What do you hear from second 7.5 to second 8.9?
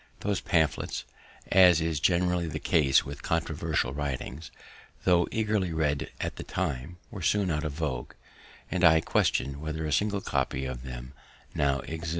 out of vogue, and